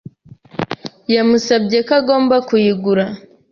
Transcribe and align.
Yamusabye 1.15 1.77
ko 1.87 1.91
agomba 1.99 2.35
kuyigura. 2.47 3.05